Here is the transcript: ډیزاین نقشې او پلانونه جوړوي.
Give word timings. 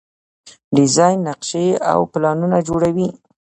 ډیزاین 0.75 1.17
نقشې 1.27 1.65
او 1.91 1.99
پلانونه 2.11 2.57
جوړوي. 2.67 3.09